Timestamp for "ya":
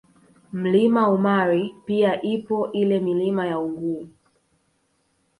3.47-3.59